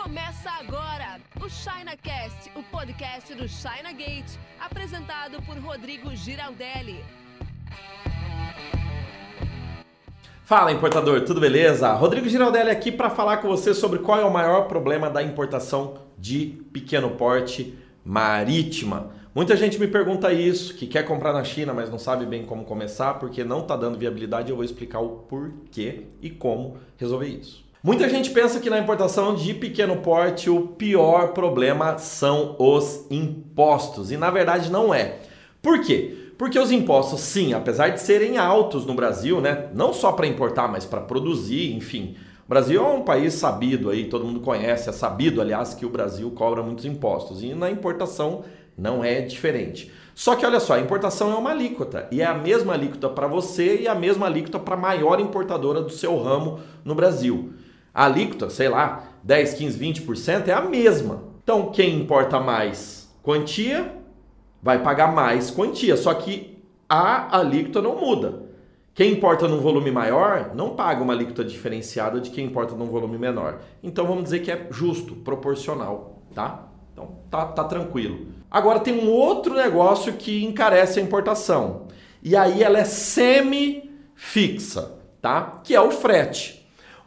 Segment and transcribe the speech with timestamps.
[0.00, 7.04] Começa agora o ChinaCast, o podcast do China Gate, apresentado por Rodrigo Giraldelli.
[10.44, 11.92] Fala importador, tudo beleza?
[11.94, 15.98] Rodrigo Giraldelli aqui para falar com você sobre qual é o maior problema da importação
[16.16, 19.10] de pequeno porte marítima.
[19.34, 22.64] Muita gente me pergunta isso, que quer comprar na China, mas não sabe bem como
[22.64, 24.50] começar, porque não está dando viabilidade.
[24.50, 27.67] Eu vou explicar o porquê e como resolver isso.
[27.80, 34.10] Muita gente pensa que na importação de pequeno porte o pior problema são os impostos,
[34.10, 35.18] e na verdade não é.
[35.62, 36.32] Por quê?
[36.36, 40.66] Porque os impostos, sim, apesar de serem altos no Brasil, né, não só para importar,
[40.66, 44.92] mas para produzir, enfim, o Brasil é um país sabido aí, todo mundo conhece, é
[44.92, 47.42] sabido, aliás, que o Brasil cobra muitos impostos.
[47.42, 48.42] E na importação
[48.76, 49.92] não é diferente.
[50.14, 53.26] Só que olha só, a importação é uma alíquota e é a mesma alíquota para
[53.26, 57.52] você e a mesma alíquota para a maior importadora do seu ramo no Brasil.
[57.98, 61.24] A alíquota, sei lá, 10, 15, 20% é a mesma.
[61.42, 63.92] Então, quem importa mais quantia
[64.62, 68.44] vai pagar mais quantia, só que a alíquota não muda.
[68.94, 73.18] Quem importa num volume maior não paga uma alíquota diferenciada de quem importa num volume
[73.18, 73.58] menor.
[73.82, 76.68] Então vamos dizer que é justo, proporcional, tá?
[76.92, 78.28] Então tá, tá tranquilo.
[78.48, 81.88] Agora tem um outro negócio que encarece a importação.
[82.22, 83.88] E aí ela é semi-fixa,
[85.20, 85.60] tá?
[85.64, 86.58] Que é o frete.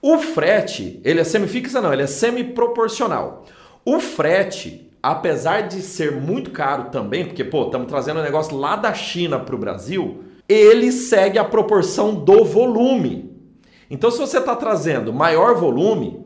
[0.00, 3.44] O frete, ele é semi-fixa não, ele é semi-proporcional.
[3.84, 8.76] O frete, apesar de ser muito caro também, porque pô, estamos trazendo um negócio lá
[8.76, 13.34] da China para o Brasil, ele segue a proporção do volume.
[13.90, 16.24] Então, se você está trazendo maior volume,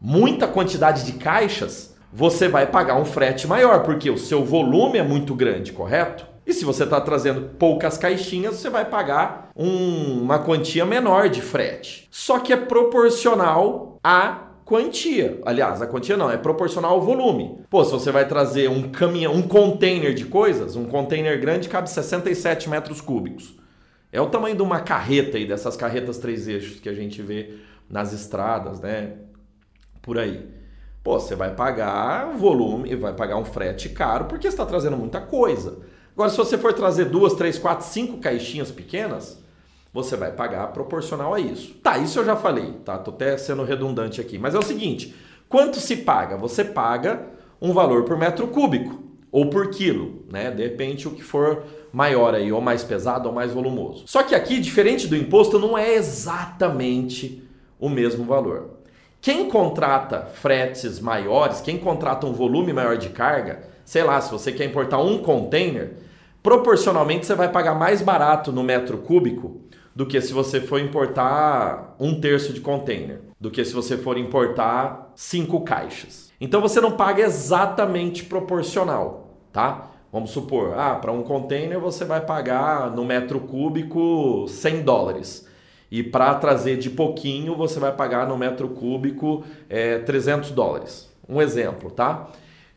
[0.00, 5.02] muita quantidade de caixas, você vai pagar um frete maior, porque o seu volume é
[5.02, 6.33] muito grande, correto?
[6.46, 11.40] E se você está trazendo poucas caixinhas, você vai pagar um, uma quantia menor de
[11.40, 12.06] frete.
[12.10, 15.40] Só que é proporcional a quantia.
[15.44, 17.60] Aliás, a quantia não, é proporcional ao volume.
[17.70, 21.88] Pô, se você vai trazer um caminhão, um container de coisas, um container grande cabe
[21.88, 23.56] 67 metros cúbicos.
[24.12, 27.54] É o tamanho de uma carreta aí, dessas carretas três eixos que a gente vê
[27.88, 29.14] nas estradas, né?
[30.00, 30.48] Por aí.
[31.02, 35.78] Pô, você vai pagar volume, vai pagar um frete caro porque está trazendo muita coisa.
[36.14, 39.42] Agora, se você for trazer duas, três, quatro, cinco caixinhas pequenas,
[39.92, 41.74] você vai pagar proporcional a isso.
[41.74, 42.96] Tá, isso eu já falei, tá?
[42.98, 44.38] Tô até sendo redundante aqui.
[44.38, 45.14] Mas é o seguinte:
[45.48, 46.36] quanto se paga?
[46.36, 47.26] Você paga
[47.60, 50.52] um valor por metro cúbico ou por quilo, né?
[50.52, 54.04] De repente o que for maior aí, ou mais pesado ou mais volumoso.
[54.06, 57.42] Só que aqui, diferente do imposto, não é exatamente
[57.78, 58.70] o mesmo valor.
[59.20, 64.52] Quem contrata fretes maiores, quem contrata um volume maior de carga, sei lá, se você
[64.52, 65.94] quer importar um container,
[66.42, 69.60] proporcionalmente você vai pagar mais barato no metro cúbico
[69.94, 74.18] do que se você for importar um terço de container, do que se você for
[74.18, 76.32] importar cinco caixas.
[76.40, 79.90] Então você não paga exatamente proporcional, tá?
[80.12, 85.48] Vamos supor, ah, para um container você vai pagar no metro cúbico 100 dólares.
[85.90, 91.12] E para trazer de pouquinho você vai pagar no metro cúbico é, 300 dólares.
[91.28, 92.28] Um exemplo, tá?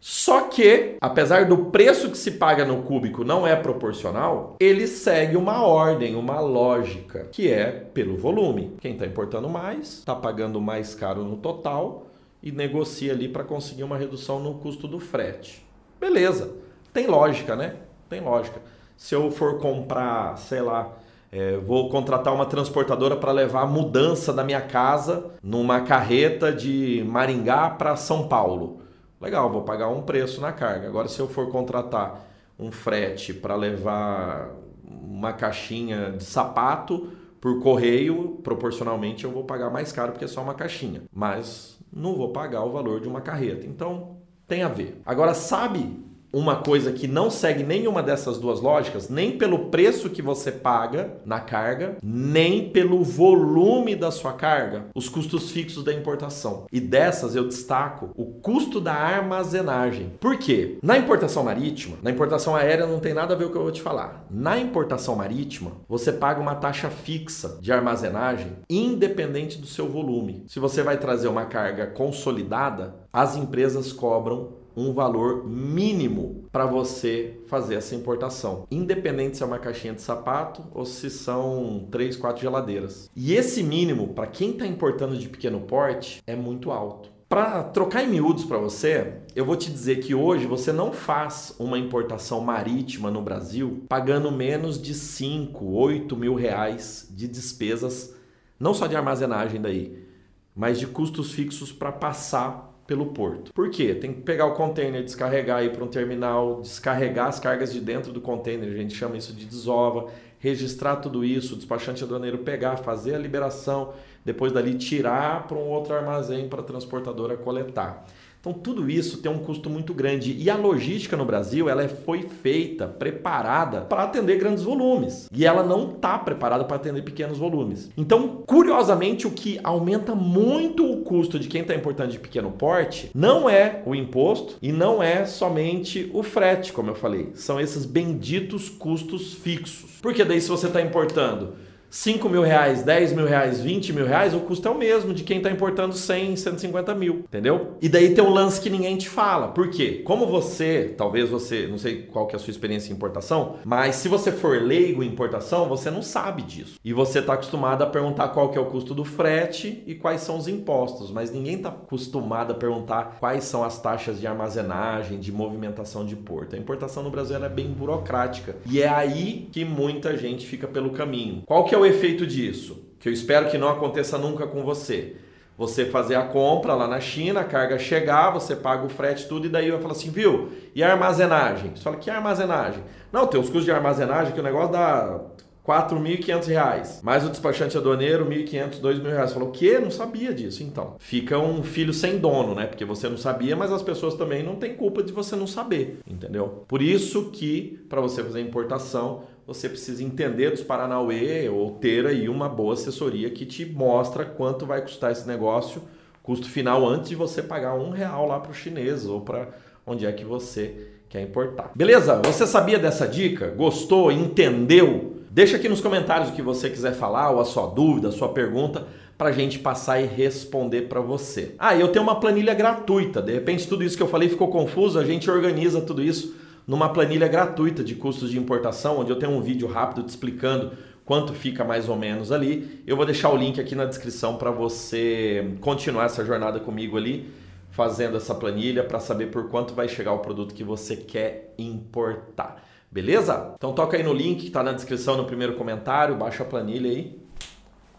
[0.00, 5.36] Só que, apesar do preço que se paga no cúbico não é proporcional, ele segue
[5.36, 8.76] uma ordem, uma lógica, que é pelo volume.
[8.80, 12.06] Quem está importando mais está pagando mais caro no total
[12.42, 15.66] e negocia ali para conseguir uma redução no custo do frete.
[15.98, 16.54] Beleza,
[16.92, 17.76] tem lógica, né?
[18.08, 18.60] Tem lógica.
[18.96, 20.92] Se eu for comprar, sei lá,
[21.32, 27.04] é, vou contratar uma transportadora para levar a mudança da minha casa numa carreta de
[27.06, 28.82] Maringá para São Paulo.
[29.26, 30.86] Legal, vou pagar um preço na carga.
[30.86, 32.24] Agora, se eu for contratar
[32.56, 34.50] um frete para levar
[34.84, 37.10] uma caixinha de sapato
[37.40, 42.14] por correio, proporcionalmente eu vou pagar mais caro porque é só uma caixinha, mas não
[42.14, 43.66] vou pagar o valor de uma carreta.
[43.66, 45.02] Então, tem a ver.
[45.04, 50.22] Agora, sabe uma coisa que não segue nenhuma dessas duas lógicas, nem pelo preço que
[50.22, 56.66] você paga na carga, nem pelo volume da sua carga, os custos fixos da importação.
[56.72, 60.12] E dessas eu destaco o custo da armazenagem.
[60.20, 60.78] Por quê?
[60.82, 63.62] Na importação marítima, na importação aérea não tem nada a ver com o que eu
[63.62, 64.26] vou te falar.
[64.30, 70.44] Na importação marítima, você paga uma taxa fixa de armazenagem independente do seu volume.
[70.46, 77.40] Se você vai trazer uma carga consolidada, as empresas cobram um valor mínimo para você
[77.46, 82.42] fazer essa importação, independente se é uma caixinha de sapato ou se são três, quatro
[82.42, 83.10] geladeiras.
[83.16, 87.16] E esse mínimo, para quem está importando de pequeno porte, é muito alto.
[87.28, 91.56] Para trocar em miúdos para você, eu vou te dizer que hoje você não faz
[91.58, 98.14] uma importação marítima no Brasil pagando menos de 5, 8 mil reais de despesas,
[98.60, 100.06] não só de armazenagem daí,
[100.54, 103.52] mas de custos fixos para passar pelo porto.
[103.52, 103.94] Por quê?
[103.94, 108.12] Tem que pegar o container, descarregar aí para um terminal, descarregar as cargas de dentro
[108.12, 112.76] do container, a gente chama isso de desova, registrar tudo isso, o despachante aduaneiro pegar,
[112.76, 113.92] fazer a liberação,
[114.24, 118.06] depois dali tirar para um outro armazém para a transportadora coletar.
[118.46, 122.22] Então tudo isso tem um custo muito grande e a logística no Brasil ela foi
[122.22, 127.90] feita, preparada para atender grandes volumes e ela não está preparada para atender pequenos volumes.
[127.96, 133.10] Então, curiosamente, o que aumenta muito o custo de quem está importando de pequeno porte
[133.12, 137.84] não é o imposto e não é somente o frete, como eu falei, são esses
[137.84, 139.98] benditos custos fixos.
[140.00, 141.54] Porque daí se você está importando
[141.96, 145.24] 5 mil reais, 10 mil reais, 20 mil reais, o custo é o mesmo de
[145.24, 147.72] quem está importando 100, 150 mil, entendeu?
[147.80, 149.48] E daí tem um lance que ninguém te fala.
[149.48, 150.02] Por quê?
[150.04, 153.94] Como você, talvez você, não sei qual que é a sua experiência em importação, mas
[153.94, 156.78] se você for leigo em importação, você não sabe disso.
[156.84, 160.20] E você está acostumado a perguntar qual que é o custo do frete e quais
[160.20, 165.18] são os impostos, mas ninguém está acostumado a perguntar quais são as taxas de armazenagem,
[165.18, 166.56] de movimentação de porto.
[166.56, 170.90] A importação no Brasil é bem burocrática e é aí que muita gente fica pelo
[170.90, 171.42] caminho.
[171.46, 172.84] Qual que é o efeito disso?
[172.98, 175.16] Que eu espero que não aconteça nunca com você.
[175.56, 179.46] Você fazer a compra lá na China, a carga chegar, você paga o frete, tudo,
[179.46, 180.50] e daí vai falar assim, viu?
[180.74, 181.72] E a armazenagem?
[181.74, 182.82] Você fala, que armazenagem?
[183.10, 185.18] Não, tem os custos de armazenagem que o negócio dá
[185.66, 187.00] 4.500 reais.
[187.02, 189.32] Mais o despachante aduaneiro, 1.500, 2.000 reais.
[189.32, 189.80] Falou, o quê?
[189.80, 190.62] Não sabia disso.
[190.62, 192.66] Então, fica um filho sem dono, né?
[192.66, 195.98] Porque você não sabia, mas as pessoas também não têm culpa de você não saber,
[196.06, 196.64] entendeu?
[196.68, 202.28] Por isso que, para você fazer importação, você precisa entender dos Paranauê ou ter aí
[202.28, 205.82] uma boa assessoria que te mostra quanto vai custar esse negócio,
[206.22, 209.48] custo final, antes de você pagar um real lá para o chinês ou para
[209.86, 211.70] onde é que você quer importar.
[211.76, 212.20] Beleza?
[212.24, 213.46] Você sabia dessa dica?
[213.56, 214.10] Gostou?
[214.10, 215.14] Entendeu?
[215.30, 218.30] Deixa aqui nos comentários o que você quiser falar, ou a sua dúvida, a sua
[218.30, 221.54] pergunta, para a gente passar e responder para você.
[221.56, 223.22] Ah, eu tenho uma planilha gratuita.
[223.22, 226.34] De repente, tudo isso que eu falei ficou confuso, a gente organiza tudo isso
[226.66, 230.72] numa planilha gratuita de custos de importação, onde eu tenho um vídeo rápido te explicando
[231.04, 232.82] quanto fica mais ou menos ali.
[232.86, 237.30] Eu vou deixar o link aqui na descrição para você continuar essa jornada comigo ali,
[237.70, 242.62] fazendo essa planilha para saber por quanto vai chegar o produto que você quer importar.
[242.90, 243.54] Beleza?
[243.56, 246.90] Então toca aí no link que está na descrição no primeiro comentário, baixa a planilha
[246.90, 247.20] aí.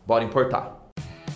[0.05, 0.86] Bora importar.